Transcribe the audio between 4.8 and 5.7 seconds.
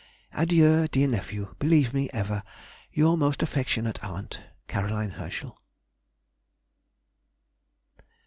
HERSCHEL.